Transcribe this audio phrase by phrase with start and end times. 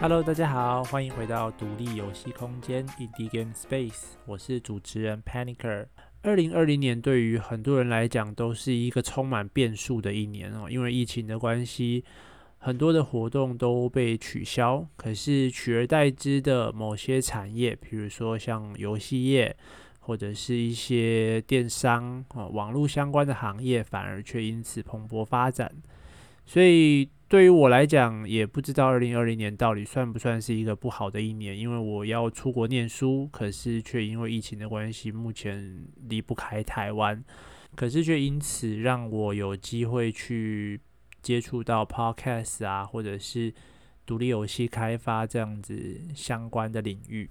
[0.00, 5.86] Hello，大家好，欢迎回到独立游戏空间 Indie Game Space，我是主持人 Panicer。
[6.22, 12.04] 二零二零年对于很多人来讲都是一个充满变数的一年哦，因为疫情的关系，
[12.58, 14.86] 很多的活动都被取消。
[14.96, 19.56] 可是取而代之的某些产业，比如说像游戏业
[20.00, 25.72] 或者是一些电商啊、网络相关的行业，反而却因此蓬勃发展。
[26.44, 27.08] 所以。
[27.30, 37.22] 对于我来讲，也不知道二零二零年到底算不算是一个不好的一年，因为我要出国念书，可是却因为疫情的关系，目前离不开台湾，
[37.76, 40.80] 可是却因此让我有机会去
[41.28, 43.52] 接触到 Podcast 啊，或者是
[44.06, 47.28] 独立游戏开发这样子相关的领域，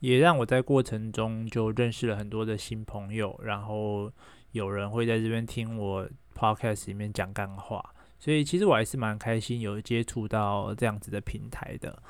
[0.00, 4.12] 也让我在过程中就认识了很多的新朋友，然后
[4.52, 7.82] 有人会在这边听我 Podcast 里面讲干话。
[8.18, 12.02] 所以其实我还是蛮开心有接触到这样子的平台的。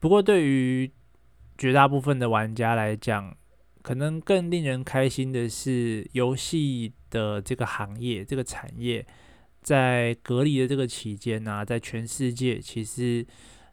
[0.00, 0.90] 不过对于
[1.56, 3.32] 绝大部分的玩家来讲，
[3.82, 9.06] 可能更令人开心的是，游戏的这个行业、这个产业，
[9.62, 13.26] 在隔离的这个期间呢、在全世界其实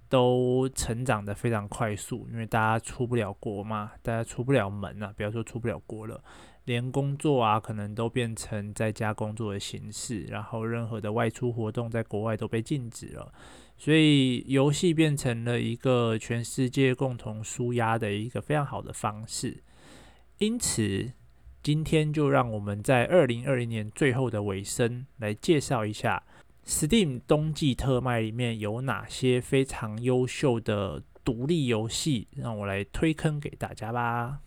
[0.09, 6.23] 都成长得非常快速，因为大家出不了国嘛，大家出不了门啊，不要说出不了国了。
[6.65, 13.31] 连工作啊，可能都变成在家工作的形式，然后任何的外出活动在国外都被禁止了，
[13.77, 19.63] 所以游戏变成了一个全世界共同舒压的一个非常好的方式。
[20.39, 21.13] 因此，
[21.67, 26.23] 今天就让我们在二零二零年最后的尾声来介绍一下
[26.65, 34.39] Steam 冬季特卖里面有哪些非常优秀的独立游戏，让我来推坑给大家吧。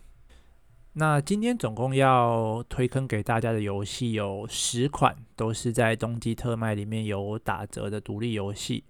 [0.94, 8.82] 那今天总共要推坑给大家的游戏有十款，都是在冬季特卖里面有打折的独立游戏。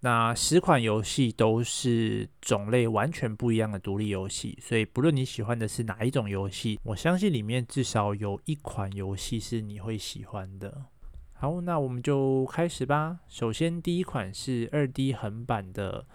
[0.00, 10.84] 那十款游戏都是种类完全不一样的独立游戏，所以不论你喜欢的是哪一种游戏，我相信里面至少有一款游戏是你会喜欢的。
[11.32, 13.20] 好，那我们就开始吧。
[13.28, 16.06] 首先，第一款是二 D 横版的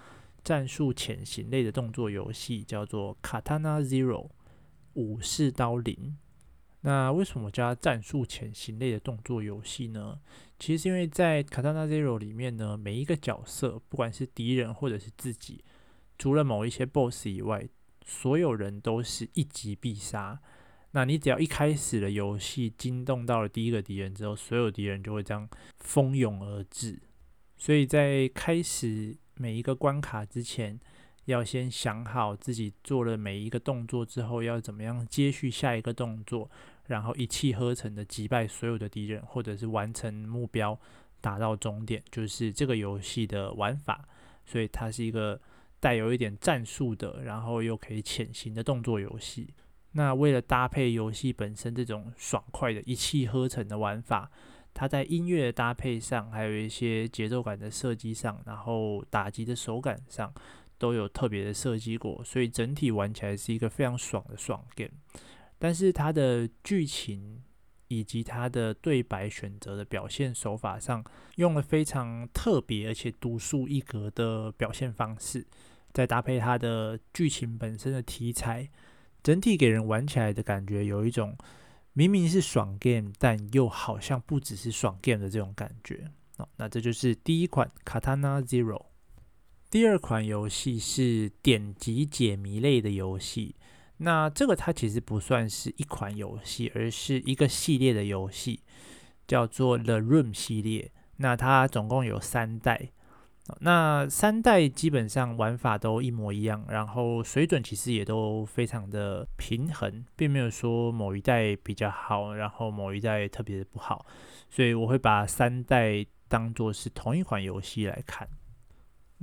[0.44, 4.28] 战术潜行类的动作游戏，叫做《Katana Zero》。
[4.96, 6.18] 武士刀零，
[6.82, 10.20] 那为什么叫它战术潜行类的动作游戏呢？
[10.58, 15.64] 其实是因为在《卡塔纳 Zero》里面呢，每一个角色，不管是敌人或者是自己，
[16.18, 17.68] 除了某一些 BOSS 以外，
[18.06, 20.40] 所有人都是一击必杀。
[20.92, 25.48] 那你只要一开始的游戏惊动到了第一个敌人之后，所有敌人就会这样
[25.78, 27.00] 蜂拥而至。
[27.58, 30.80] 所以在开始每一个关卡之前，
[31.26, 36.50] 要先想好自己做了每一个动作之后要怎么样接续下一个动作，
[36.88, 40.78] 然后一气呵成的击败所有的敌人，或者是完成目标，
[41.22, 44.04] 达到终点，就是这个游戏的玩法。
[44.44, 45.40] 所以它是一个
[45.80, 49.54] 带有一点战术的，然后又可以潜行的动作游戏。
[49.92, 54.32] 那为了搭配游戏本身这种爽快的一气呵成的玩法，
[54.74, 60.34] 它在音乐的搭配上，还有一些节奏感的设计上，然后打击的手感上。
[60.82, 64.90] 都有特别的设计过，所以整体玩起来是一个非常爽的爽 game。
[65.60, 67.44] 但是它的剧情
[67.88, 71.04] 以及它的对白选择的表现手法上，
[71.36, 75.46] 用了非常特别而且独树一格的表现方式，
[75.94, 78.68] 再搭配它的剧情本身的题材，
[79.22, 81.38] 整体给人玩起来的感觉有一种
[81.94, 86.10] 明明是爽 game，但又好像不只是爽 game 的这种感觉。
[86.38, 88.91] 哦，那这就是第一款 Katana Zero。
[89.72, 93.56] 第二款游戏是点击解谜类的游戏，
[94.00, 98.64] 那这个它其实不算是一款游戏，而是一个系列的游戏，
[99.26, 100.92] 叫做 The Room 系列。
[101.16, 102.92] 那它总共有三代，
[103.62, 114.06] 那三代基本上玩法都一模一样，然后水准其实也都非常的平衡，并没有说某一代比较好，然后某一代特别的不好，
[114.50, 118.28] 所以我会把三代当作是同一款游戏来看。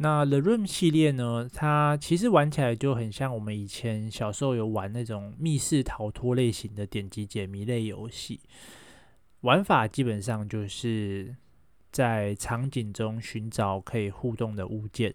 [0.00, 8.40] 那 The Room 系列呢，它其实玩起来就很像我们以前小时候有玩那种密室逃脱类型的点击解谜类游戏，
[9.40, 11.34] 玩法基本上就是
[11.90, 15.12] 在场景中寻找可以互动的物件，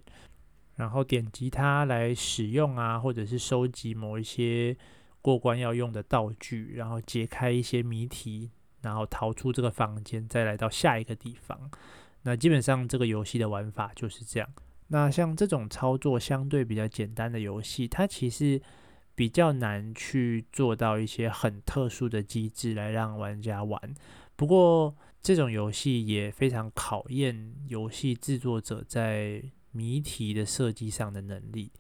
[0.75, 4.75] 然后点击它来使用啊，或者是收集某一些
[5.21, 8.51] 过关要用的道具，然后解开一些谜题，
[8.81, 11.71] 然后逃出这个房间，再来到下一个地方。
[12.24, 14.50] 那基本上这个游戏的玩法就是这样。
[14.88, 18.62] 那像这种操作相对比较简单的游戏，它其实
[19.15, 23.80] 比较难去做到一些很特殊的机制来让玩家玩。
[24.35, 29.41] 不过这种游戏也非常考验游戏制作者在
[29.71, 31.71] 谜题的设计上的能力。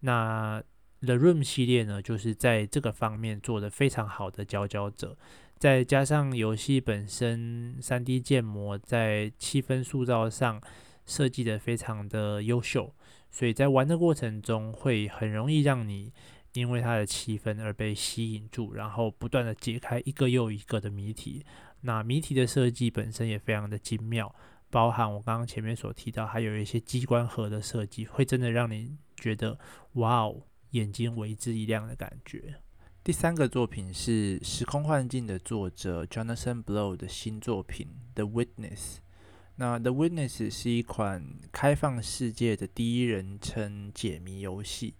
[0.00, 0.62] 那
[1.00, 5.16] The Room 系列呢，就是在这个方面做得非常好的佼佼者。
[5.58, 10.58] 再加上游戏本身 3D 建模在气氛塑造上
[11.06, 12.94] 设计得非常的优秀，
[13.30, 16.12] 所以在玩的过程中会很容易让你
[16.52, 21.44] 因为它的气氛而被吸引住，然后不断的解开一个又一个的谜题。
[21.82, 24.34] 那谜题的设计本身也非常的精妙，
[24.68, 29.58] 包含我刚刚前面所提到，还有一些机关盒的设计，会真的让你觉得
[29.94, 32.56] 哇哦，眼睛为之一亮的感觉。
[33.02, 38.96] 第三个作品是《时空幻境》的作者 Jonathan Blow 的新作品《The Witness》。
[39.60, 41.22] 那《The Witness》是一款
[41.52, 44.94] 开放世界的第一人称解谜游戏。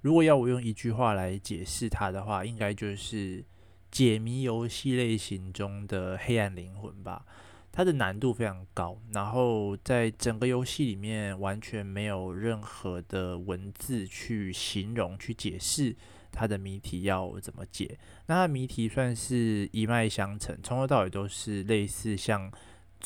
[0.00, 3.44] 如果要我用一句话来解释它的话，应该就是
[3.90, 7.26] 解谜游戏类型中的黑暗灵魂吧。
[7.72, 15.96] 它的难度非常高，然后在整个游戏里面完全没有任何的文字去形容、去解释。
[16.30, 17.98] 它的谜题要怎么解？
[18.26, 22.52] 那它谜题算是一脉相承，从头到尾都是类似像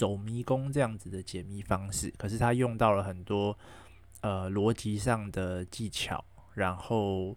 [0.00, 2.10] 走迷宫这样子的解谜方式。
[2.16, 3.54] 可是他用到了很多
[4.22, 6.24] 呃逻辑上的技巧，
[6.54, 7.36] 然后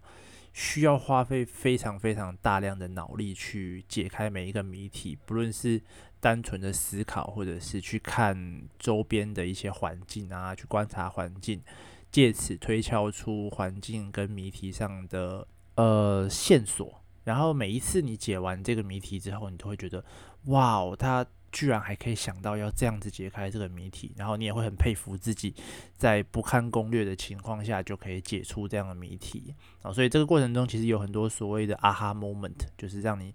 [0.54, 5.78] 需要花费非常非常大量的脑力去解开每一个谜题，不论是
[6.20, 11.62] 单纯的思考，或者是去看周边的一些环境啊，去观察环境，
[12.10, 15.46] 借此推敲出环境跟谜题上的。
[15.76, 17.02] 呃，线索。
[17.24, 20.04] 然后每一次你解完这个谜题之后，你都会觉得，
[20.44, 24.12] 哇哦，他居然还可以想到要这样子解开这个谜题。
[24.16, 25.54] 然后你也会很佩服自己，
[25.96, 29.92] 在不看攻略的情况下就可以解出这样的谜题啊。
[29.92, 33.32] 所以这个过程中其实有很多所谓的 aha moment，就是让你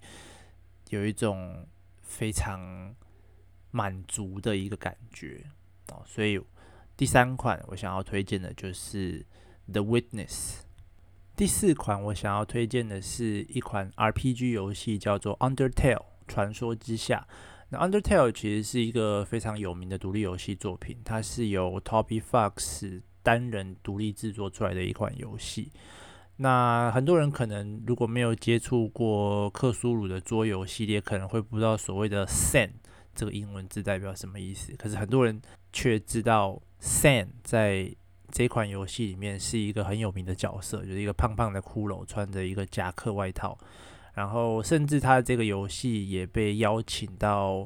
[0.89, 1.65] 有一种
[2.01, 2.93] 非常
[3.71, 5.45] 满足的一个感觉
[5.87, 6.03] 啊。
[6.05, 6.37] 所以
[6.97, 9.25] 第三款我想要推荐的就是
[9.71, 10.57] The Witness。
[11.37, 17.25] 第四款我想要推荐的是一款 RPG 游戏，叫做 Undertale 传说之下。
[17.69, 25.71] 那 Undertale 其实是一个非常有名的独立游戏作品，它是由 Toby Fox 单人独立制作出来的一款游戏。
[26.37, 32.69] 那很多人可能如果没有接触过克苏鲁的桌游系列，可能会不知道所谓的 San
[33.13, 34.73] 这个英文字代表什么意思。
[34.77, 35.41] 可是很多人
[35.73, 37.93] 却知道 San 在
[38.31, 43.57] 这款游戏里面是一个很有名的角色，就是一个胖胖的骷髅，穿着一个夹克外套，
[44.19, 47.65] 然后甚至他的这个游戏也被邀请到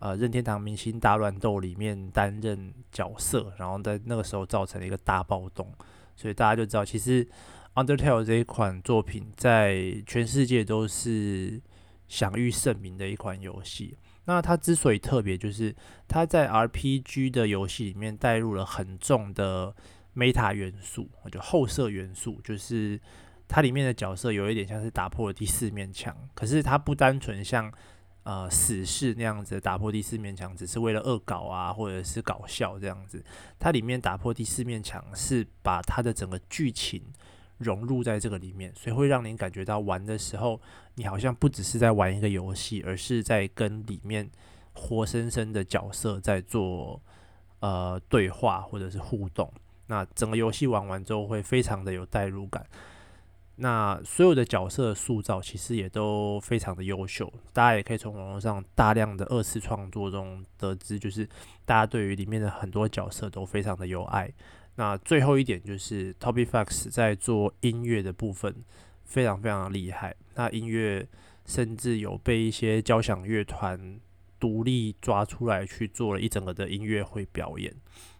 [0.00, 5.72] 呃任天堂明星大乱斗里面担任角色，然后在那个时候造成了一个大暴动，
[6.14, 7.26] 所以大家就知道，其实
[7.72, 11.58] Undertale 这一款作品在全世界都是
[12.06, 13.96] 享誉盛名的一款游戏。
[14.26, 15.74] 那它之所以特别，就是
[16.06, 19.74] 它在 RPG 的游戏里面带入了很重的
[20.14, 23.00] Meta 元素，就后设元素，就是
[23.48, 26.14] 它里面的角色有一点像是打破了第四面墙。
[26.34, 27.72] 可是它不单纯像
[28.22, 33.24] 呃死侍那样子打破第四面墙，只是为了恶搞啊，或者是搞笑这样子。
[33.58, 37.02] 它里面打破第四面墙，是把它的整个剧情。
[37.58, 40.60] 融入在这个里面，所以会让您感觉到玩的时候，
[40.94, 44.30] 你好像不只是在玩一个游戏，而是在跟里面
[44.74, 47.02] 活生生的角色在做
[47.58, 49.52] 呃对话或者是互动。
[49.88, 52.64] 那整个游戏玩完之后会非常的有代入感。
[53.60, 61.28] 那所有的角色塑造其实也都非常的优秀，大家也可以从网络上大量的二次创作中得知，就是
[61.64, 64.32] 大家对于里面的很多角色都非常的有爱。
[64.76, 68.54] 那最后一点就是 Toby Fox 在做音乐的部分
[69.04, 71.08] 非常非常厉害，那音乐
[71.44, 73.98] 甚至有被一些交响乐团
[74.38, 77.74] 独立抓出来去做了一整个的音乐会表演。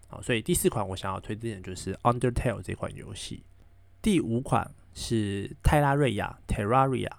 [0.09, 3.45] 好，所以第四款我想要推荐的就是 Undertale 这款游戏。
[4.03, 7.11] 第五款是泰拉瑞亚 Terraria。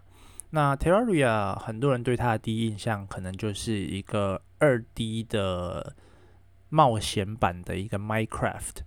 [0.51, 5.95] 那 Terraria 很多人对它的第一印象可能就是一个二 D 的
[6.69, 8.77] 冒险版的一个 Minecraft。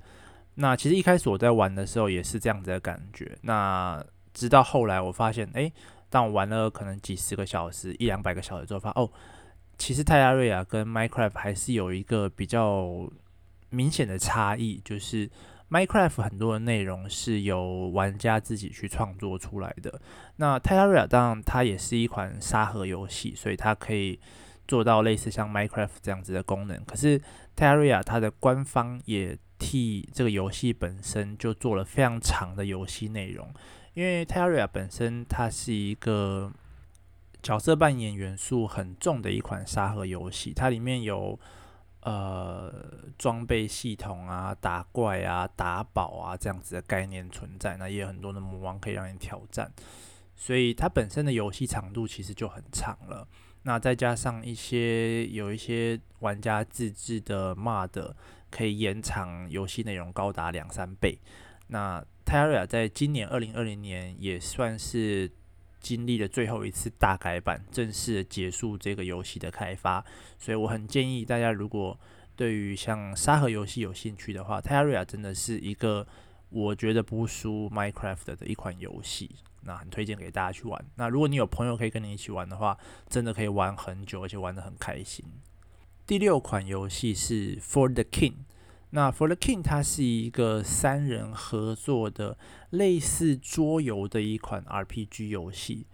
[0.55, 3.39] 那其实一开始我在玩的时候也是这样子的感觉。
[3.43, 5.73] 那直到后来我发现，诶，
[6.11, 9.11] 当我玩了可能几十个小时、一两百个小时之后，发现哦，
[9.79, 13.09] 其实泰拉瑞亚跟 Minecraft 还是有一个比较
[13.71, 15.31] 明显的差异，就是
[15.73, 19.99] Minecraft 很多的内容是由玩家自己去创作出来的。
[20.37, 24.21] 那泰拉瑞亚当然它也是一款沙盒游戏，所以它可以
[24.69, 26.85] 做到类似像 Minecraft 这样子的功能。
[26.85, 27.19] 可是
[27.57, 33.49] 泰拉瑞亚它的官方也替这个游戏本身就做了非常长的游戏内容，
[33.95, 36.53] 因为 Terraria 本身它是一个
[37.43, 41.41] 角色扮演元素很重的一款沙盒游戏，它里面有
[42.03, 42.73] 呃
[43.19, 49.73] 装备系统啊、打怪啊、打宝啊这样子的概念存在，那也有很多的魔王可以让你挑战，
[50.37, 53.27] 所以它本身的游戏长度其实就很长了。
[53.65, 58.13] 那再加上一些有一些玩家自制的 mod，
[58.51, 61.17] 可以延长游戏内容高达两三倍。
[61.69, 65.31] 那 Terra 在今年二零二零年也算是
[65.83, 70.05] 经历了最后一次大改版，正式结束这个游戏的开发。
[70.39, 71.99] 所以我很建议大家，如果
[72.37, 76.07] 对于像沙盒游戏有兴趣的话，Terraria 真的是一个
[76.49, 79.37] 我觉得不输 Minecraft 的一款游戏。
[79.65, 80.85] 那很推荐给大家去玩。
[80.97, 82.77] 那如果你有朋友可以跟你一起玩的话，
[83.09, 85.25] 真的可以玩很久，而且玩得很开心。
[86.05, 88.35] 第六款游戏是 For the King。
[88.93, 92.39] 那 For the King 它是一个三人合作的
[92.71, 95.87] 类似桌游的一款 RPG 游戏。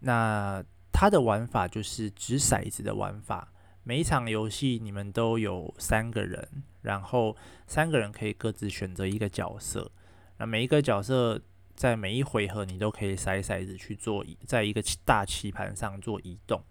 [0.00, 3.52] 那它的玩法就是掷骰子的玩法。
[3.84, 9.90] 每一场游戏你们都有三个人，然后三个人可以各自选择一个角色。
[10.38, 11.40] 那每一个角色。
[11.76, 16.62] 在每一回合，你都可以筛骰子去做，在一个大棋盘上做移动。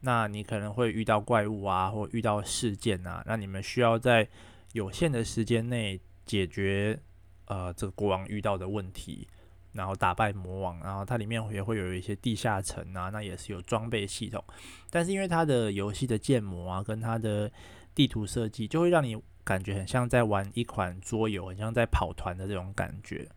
[0.00, 4.28] 那你可能会遇到怪物啊，或遇到事件啊，那你们需要在
[4.72, 6.98] 有限的时间内解决
[7.46, 9.26] 呃这个国王遇到的问题，
[9.72, 10.78] 然后打败魔王。
[10.80, 14.42] 然后它里面也会有一些地下城啊，那也是有装备系统。
[14.90, 17.50] 但是因为它的游戏的建模啊，跟它的
[17.94, 23.28] 地图设计，就会让你感觉很像在玩一款桌游，很像在跑团的这种感觉。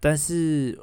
[0.00, 0.78] 但是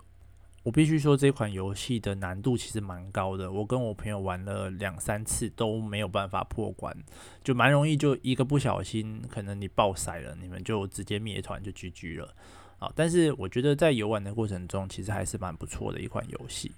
[0.68, 3.50] 我必须说，这款游戏的难度其实蛮高的。
[3.50, 6.94] 我跟我朋友玩了两三次都没有办法破关，
[7.42, 12.36] 就蛮容易，就一个不小心，可能你爆骰了，你们就直接灭团就 GG 了。
[12.80, 16.74] 啊，但是我觉得在游玩的过程中，其实还是蛮不错的一款游戏。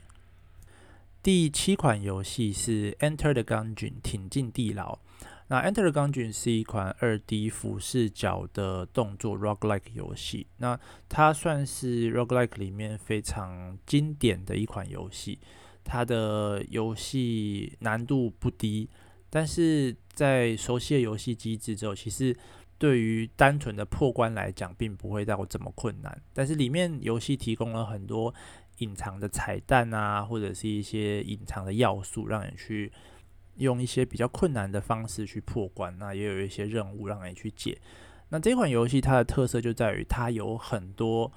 [1.24, 5.00] 第七款游戏是 Enter the Gungeon，挺进地牢。
[5.52, 10.46] 那《Enter the Gun》是一款二 D 俯视角的动作 roguelike 游戏。
[10.58, 10.80] 那
[11.10, 15.40] 它算是 roguelike 里面非常经典的一款游戏。
[15.84, 18.88] 它的游戏难度不低，
[19.32, 22.38] 但是在熟悉的游戏机制之后，其实
[22.78, 26.22] 对于单纯的破关来讲，并不会让我这么困难。
[26.32, 28.32] 但是里面游戏提供了很多
[28.78, 32.92] 隐藏的彩蛋啊，或者是一些隐藏的要素，让你去。
[33.60, 37.78] 用一些比较困难的方式去破关，那也有一些任务让你去解。
[38.30, 41.32] 那这款游戏它的特色就在于它有很多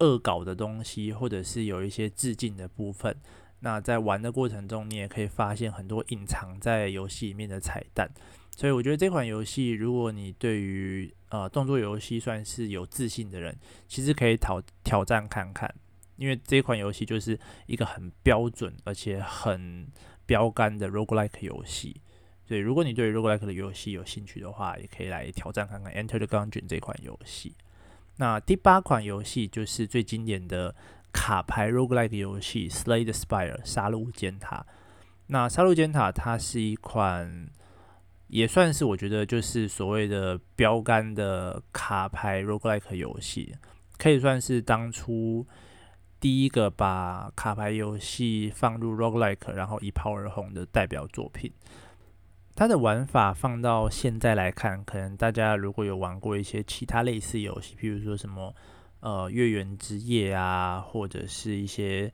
[0.00, 3.16] 恶搞的东西，或者是有一些致敬的部分。
[3.60, 8.10] 那在玩的过程中，你也可以发现很多隐藏在游戏里面的彩蛋。
[8.56, 15.72] 所以我觉得这款游戏，如果你对于呃动作游戏算是有自信的人，其实可以挑挑战看看，
[16.16, 19.86] 因为这款游戏就是一个很标准而且很。
[20.32, 22.00] 标杆的 roguelike 游戏，
[22.48, 27.54] 所以如果你对 roguelike 的游戏有兴趣的话，也可以来挑战看看 Enter the Gungeon 这款游戏。
[28.16, 30.74] 那第八款游戏就是最经典的
[31.12, 34.64] 卡牌 roguelike 游戏 Slay the Spire 杀戮尖塔。
[35.26, 37.46] 那杀戮尖塔它是一款，
[38.28, 43.54] 也算是我觉得就是所谓的标杆的卡牌 roguelike 游戏，
[43.98, 45.46] 可以算是当初。
[46.22, 51.52] 第一个把卡牌游戏放入 roguelike，然后一炮而红的代表作品。
[52.54, 58.54] 它的玩法放到现在来看，可能大家如果有玩过一些其他类似游戏，譬如说什么
[59.00, 62.12] 呃月圆之夜啊，或者是一些。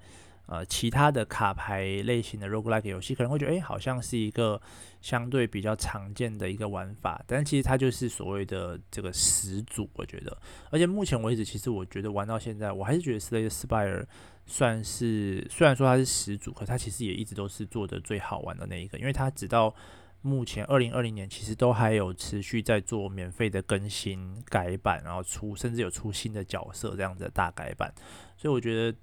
[0.49, 4.59] 呃，其他的卡牌类型的 roguelike 游戏可能会觉得，哎，好像是一个
[5.03, 10.35] 相对比较常见的一个玩法，但其实它就是所谓的这个始祖，我觉得。
[10.71, 14.07] 而且目前为止，其实我觉得玩到现在，我还是觉得 Slay the Spire
[14.47, 19.75] 算是，虽然说它是始祖，可它其实也一直都是做的最好玩的那一个，因为它直到
[20.23, 27.93] 目前二零二零年，其实都还有持续在做免费的更新改版，然后出甚至有出新的角色这样子的大改版，
[28.39, 28.97] 所以我觉得。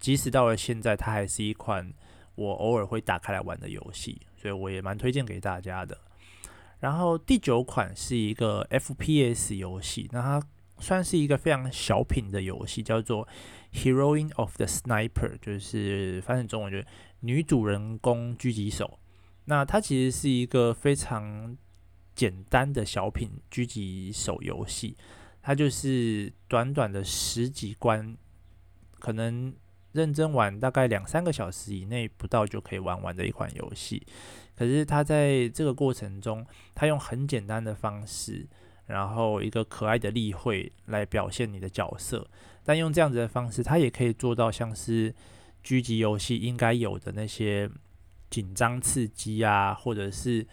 [0.00, 1.92] 即使到了现在，它还是一款
[2.34, 5.96] 我偶尔会打开来玩的游戏，所以我也蛮推荐给大家的。
[6.78, 10.42] 然后第九款是一个 FPS 游戏，那它
[10.78, 13.28] 算是一个非常小品的游戏，叫做
[13.84, 16.86] 《Heroine of the Sniper》，就是翻译成中文就是
[17.20, 18.98] 女主人公狙击手。
[19.44, 21.54] 那它其实是一个非常
[22.14, 24.96] 简单的小品狙击手游戏，
[25.42, 28.16] 它就是短短的十几关，
[28.98, 29.52] 可能。
[29.92, 34.06] 认真玩大概两三个小时以内不到就可以玩完的一款游戏，
[34.56, 38.46] 可是它在这个过程中，它用很简单的方式，
[38.86, 42.28] 然后一个可爱的例会来表现你的角色。
[42.62, 45.12] 但用这样子的方式，它也可以做到像是
[45.64, 47.68] 狙击游戏应该有的那些
[48.28, 50.46] 紧张刺激啊，或者是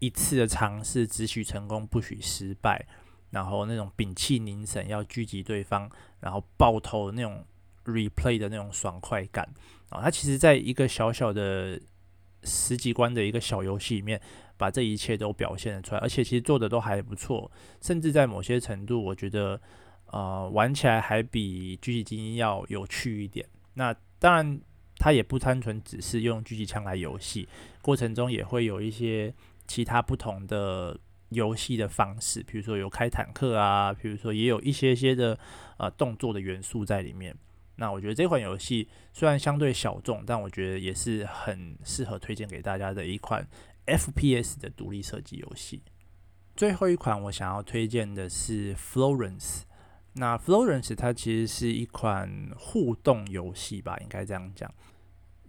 [0.00, 2.84] 一次的尝试只许成功不许失败，
[3.30, 7.44] 然后那种屏气凝神要狙击对方，然后爆头那种
[7.90, 9.48] replay 的那种爽快感
[9.90, 11.80] 啊，它其实在一个小小的
[12.44, 14.20] 十几关的一个小游戏里面，
[14.56, 17.50] 把这一切都表现了出来，而且其实做的都还不错，
[17.82, 19.60] 甚至在某些程度，我觉得
[20.06, 23.46] 呃玩起来还比狙击精英要有趣一点。
[23.74, 24.60] 那当然，
[24.96, 27.48] 它也不单纯只是用狙击枪来游戏，
[27.82, 29.34] 过程中也会有一些
[29.66, 30.98] 其他不同的
[31.30, 35.38] 游戏的方式，比如说有开坦克啊，比如说也有一些些的
[35.78, 37.36] 呃动作的元素在里面。
[37.80, 43.48] 那我觉得这款游戏虽然相对小众，但我觉得也是很适合推荐给大家的一款
[43.86, 45.82] FPS 的独立射击游戏。
[46.54, 49.62] 最后一款我想要推荐的是 Florence。
[50.12, 54.70] 那 Florence 它其实是一款互动游戏吧，应该这样讲。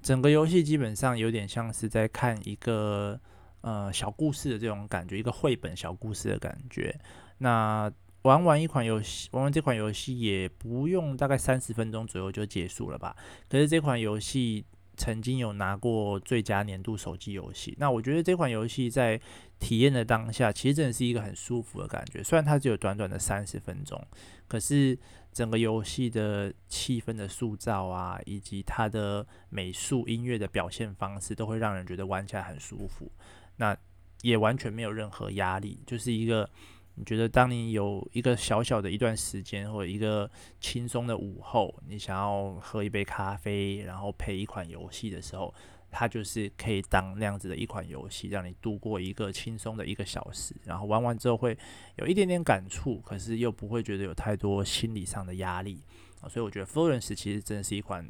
[0.02, 3.20] 整个游戏基本上有点像是在看一个
[3.60, 6.98] 呃小故事的这种感觉，一个绘本小故事的感觉。
[7.40, 7.92] 那
[8.24, 13.16] 玩完一款游戏，玩完这款游戏也不用大概三十分钟左右就结束了吧？
[13.50, 14.64] 可是这款游戏
[14.96, 17.76] 曾经有拿过最佳年度手机游戏。
[17.80, 19.20] 那我觉得这款游戏在
[19.60, 22.24] 体验的当下，其实真的是一个很舒服的感觉。
[22.24, 24.00] 虽然它只有短短的三十分钟，
[24.48, 24.96] 可是
[25.34, 33.12] 整个游戏的气氛的塑造啊，以及它的美术、音乐的表现方式，都会让人觉得玩起来很舒服。
[33.56, 33.76] 那
[34.22, 36.48] 也完全没有任何压力，就是一个。
[36.96, 40.30] 你觉得，当你有一个小小的一段时间，或者一个
[40.60, 45.54] 轻松的午后，你想要喝一杯咖啡，然后配一款游戏的时候，
[45.90, 51.58] 它就是可以当那样子的一款游戏，让你度过一个轻松的一个小时，然后玩完之后会
[51.96, 55.82] 有一点点感触，可是又不会觉得有太多心理上的压力
[56.20, 56.28] 啊。
[56.28, 58.06] 所以我觉得《Florence》其实真的是一款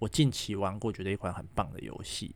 [0.00, 2.34] 我近期玩过觉得一款很棒的游戏。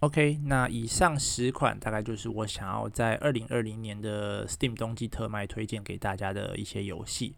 [0.00, 7.36] OK，那以上十款大概就是我想要在二零二零年的 Steam 冬季特卖推荐给大家的一些游戏。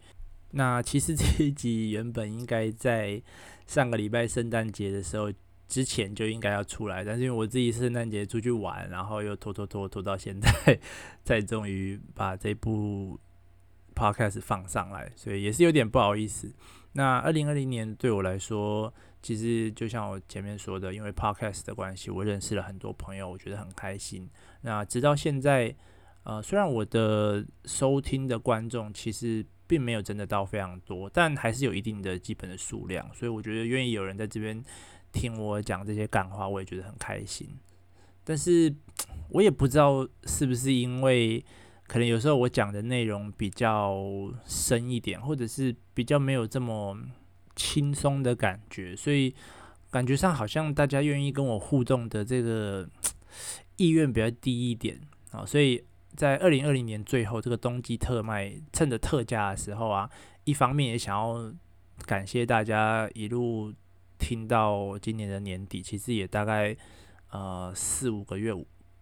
[0.51, 3.21] 那其实这一集原本应该在
[3.67, 5.29] 上个礼拜圣诞节的时候
[5.67, 10.79] 之前就应该要出来，但是因为我自己圣诞节出去玩，然后又拖拖拖拖到现在，
[11.25, 13.19] 才终于把这部
[13.93, 16.53] Podcast 放上来，所以也是有点不好意思。
[16.93, 24.29] 那二零二零年对我来说，其实就像我前面说的，因为 Podcast 的关系，我认识了很多朋友，我觉得很开心。
[24.61, 25.75] 那直到现在，
[26.23, 34.63] 呃，虽然我的收听的观众其实并没有真的到非常多，但还是有一定的基本的数量，所以我觉得愿意有人在这边
[35.11, 37.49] 听我讲这些干话，我也觉得很开心。
[38.23, 38.73] 但是
[39.29, 41.43] 我也不知道是不是因为
[41.93, 43.95] 可能有时候我讲的内容比较
[44.47, 46.97] 深一点，或者是比较没有这么。
[47.55, 49.31] 轻松的感觉，所以
[49.91, 52.89] 感觉上好像大家愿意跟我互动的这个
[53.77, 55.83] 意愿比较低一点啊，所以
[56.15, 60.09] 在二零二零年最后这个冬季特卖趁着特价的时候啊，
[60.45, 61.53] 一方面也想要
[62.07, 63.71] 感谢大家一路
[64.17, 66.75] 听到今年的年底，其实也大概
[67.29, 68.51] 呃四五个月，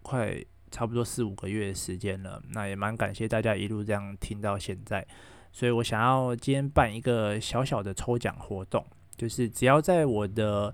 [0.02, 0.36] 快
[0.72, 5.06] 差不多四五个月的时间了，那也蛮感谢大家一路这样听到现在。
[5.52, 8.86] 所以我想要今天办一个小小的抽奖活动，
[9.18, 10.74] 就是只要在我的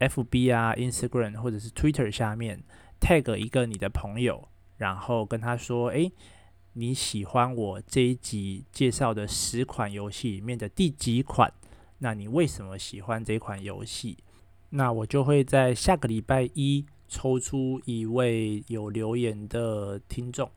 [0.00, 2.60] FB 啊、Instagram 或者是 Twitter 下面
[3.00, 6.12] tag 一个你的朋友，然后跟他说：“诶，
[6.72, 11.52] 你喜欢我这一集介绍的十款游戏里面的第几款？
[11.98, 14.18] 那你为什么喜欢这款游戏？
[14.70, 20.50] 那我就会在下个礼拜一抽出一位有留言的听众，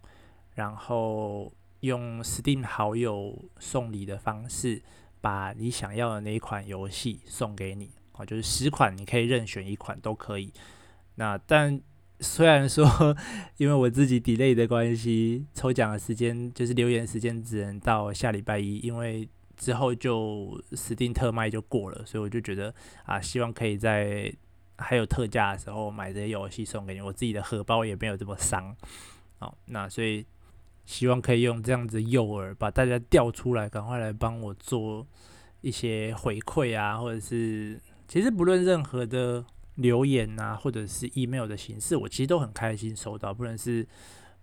[0.53, 4.83] 然后。”用 Steam 好友送礼的方式，
[5.19, 10.53] 把你想要的那一款游戏送给你啊，就是十款，你可以任选一款都可以。
[11.15, 11.81] 那但
[12.19, 12.85] 虽然说，
[13.57, 22.71] 因为我自己 delay 的关系，抽奖的时间就是留言时间只能到下礼拜一，因为之后就 Steam 特卖就过了，所以我就觉得
[23.05, 24.31] 啊，希望可以在
[24.81, 28.75] 还有特价的时候买这些游戏送给你，我自己的荷包也没有这么伤。
[29.37, 30.25] 好，那所以。
[30.83, 35.05] 希望可以用这样子诱饵，把大家调出来，赶快来帮我做
[35.61, 43.31] 一些回馈啊，或者是其实不论任何的留言啊，或者是 email 的形式，我其实都很开心收到。
[43.31, 43.87] 不论是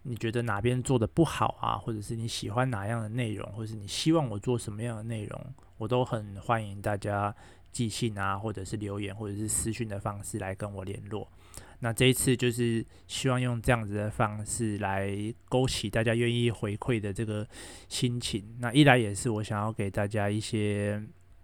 [0.04, 7.34] 你觉得哪边做的不好啊，或者是你喜欢哪样的内容，或者是你希望我做什么样的内容，我都很欢迎大家
[7.78, 11.30] 寄信啊，或者是留言，或者是私讯的方式来跟我联络。
[11.78, 17.46] 那这一次就是希望用这样子的方式来勾起大家愿意回馈的这个
[17.88, 18.56] 心情。
[18.58, 21.00] 那一来也是我想要给大家一些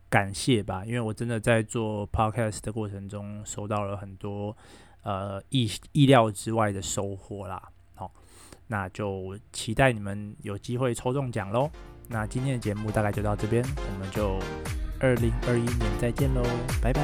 [0.08, 4.56] 感谢吧，因为我真的在做 podcast 的过程中收到了很多
[5.04, 7.62] 呃意意料之外的收获啦。
[7.94, 8.12] 好，
[8.66, 11.70] 那就期待你们有机会抽中奖喽。
[12.08, 14.40] 那今天的节目大概就到这边，我们就
[15.04, 16.42] 二零二一年再见喽，
[16.80, 17.02] 拜拜。